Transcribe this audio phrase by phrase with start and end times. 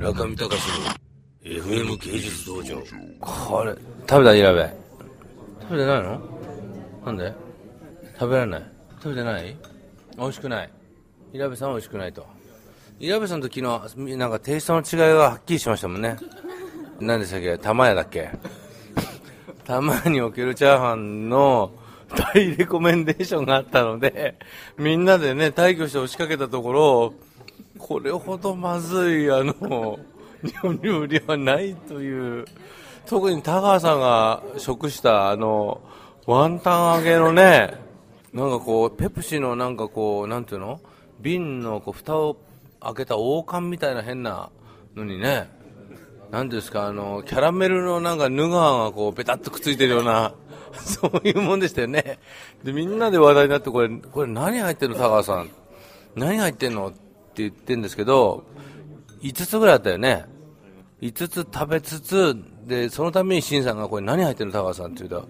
[0.00, 0.86] 中見隆の
[1.44, 2.82] FM 芸術道場
[3.20, 3.74] これ、
[4.08, 4.74] 食べたイラベ。
[5.60, 6.20] 食べてないの？
[7.04, 7.34] なんで？
[8.18, 8.62] 食べられない
[9.02, 9.54] 食べてない？
[10.16, 10.70] 美味しくない。
[11.34, 12.26] イラベさんは美味しくないと。
[12.98, 16.16] イラベさんと昨日、なんかテイストの違いがはっきりしましたもんね。
[16.98, 17.58] 何でしたっけ？
[17.58, 18.30] 玉屋だっけ？
[19.66, 21.72] 玉におけるチャーハンの
[22.34, 24.38] 大レコメンデーションがあったので、
[24.78, 27.14] みんなでね、退去して押しかけたところ、
[27.90, 29.98] これほどまずい、あの、
[30.44, 32.44] 日本料理はないという、
[33.04, 35.80] 特に田川さんが食したあの、
[36.24, 37.74] ワンタン揚げのね、
[38.32, 40.80] なんかこう、ペプシのなんかこう、なんていうの？
[41.18, 42.36] 瓶のこう蓋を
[42.78, 44.50] 開けた王冠みたいな変な
[44.94, 45.50] のにね、
[46.30, 50.32] なんですか、あの、キャラメルのなんかヌガーがこう、ペタッとくっついてるような、
[50.78, 52.20] そういうもんでしたよね。
[52.62, 55.50] で、みんなで話題になって、これ、これ何入ってんの、田川さん？
[56.14, 56.92] 何入ってんの？
[57.30, 58.44] って言ってんですけど、
[59.22, 60.26] 5つぐらいあったよね。
[61.00, 65.28] 5つ食べつつ、で、そのためにシンさんがこれ何入ってんの、田川さんって言うと、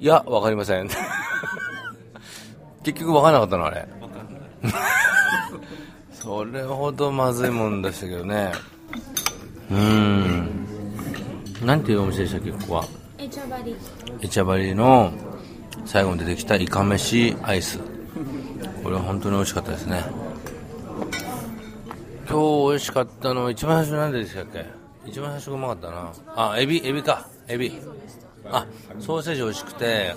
[0.00, 0.88] いや、わかりません。
[2.82, 3.86] 結局わからなかったの、あれ。
[6.12, 8.52] それほどまずいもんでしたけどね。
[9.70, 10.66] うーん。
[11.64, 12.84] なんていうお店でしたっけ、ここは？
[13.18, 13.76] エチャバリ
[14.20, 15.12] エチャバリの
[15.84, 17.78] 最後に出てきたイカ飯アイス。
[18.82, 20.04] これは本当に美味しかったですね。
[22.28, 24.66] 今日美味しかったの、一番最初何でしたっけ？
[25.06, 26.12] 一番最初うまかったな。
[26.34, 27.28] あ、エビ、エビか。
[27.46, 27.72] エビ。
[28.50, 28.66] あ、
[28.98, 30.12] ソーセージ美味しくて、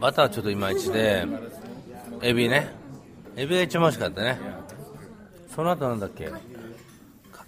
[0.00, 1.26] バターちょっといまいちで、
[2.22, 2.70] エビね。
[3.34, 4.38] エビが一番美味しかったね。
[5.54, 6.26] その後なんだっけ？
[6.26, 6.34] 牡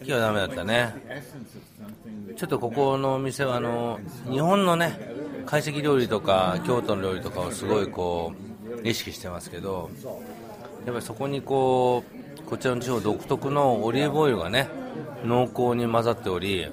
[0.02, 0.94] 蠣はダメだったね。
[2.36, 4.98] ちょっとここのお店はあの日本のね
[5.46, 8.32] 懐石料理とか京都の料理とかをすごいこ
[8.82, 9.90] う意識してますけど
[10.84, 12.17] やっぱりそこにこう
[12.48, 14.70] こちらの地方独特のオリーブオイルがね
[15.22, 16.66] 濃厚に混ざっており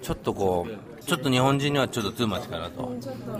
[0.00, 2.92] ちょっとこうちょっと日本人にはちょっとトゥーマッチかなと、
[3.36, 3.38] う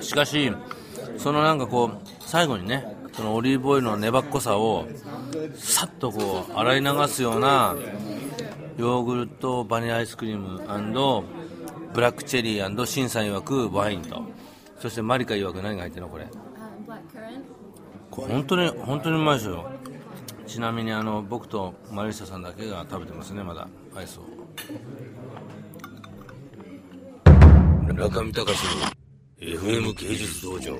[0.00, 0.50] ん、しかし
[1.18, 4.86] そのなんかこう最後にねそのオリーブオイルの粘っこさを
[5.54, 7.76] さっとこう洗い流すような
[8.78, 10.58] ヨーグルトバニラアイスクリーム
[11.92, 14.22] ブラックチェリーシンさん曰くワインと。
[14.80, 16.26] そしてマリカ曰く何が入ってるのこれ？
[18.10, 19.70] 本当に本当にうまいですよ。
[20.46, 24.22] ちなみにあの僕とマリサさんだけが食べてますねまだアイスを。
[27.92, 28.86] 中見隆の
[29.38, 30.78] FM 芸術道場。